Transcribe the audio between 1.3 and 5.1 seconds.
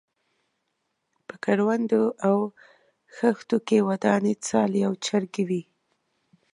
کروندو او کښتو کې ودانې څالې او